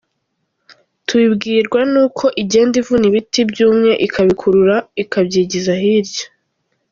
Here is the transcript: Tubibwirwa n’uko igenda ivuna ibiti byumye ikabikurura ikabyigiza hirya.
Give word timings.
Tubibwirwa 1.05 1.79
n’uko 1.91 2.25
igenda 2.41 2.75
ivuna 2.81 3.05
ibiti 3.09 3.41
byumye 3.51 3.93
ikabikurura 4.05 4.75
ikabyigiza 5.03 5.71
hirya. 5.81 6.25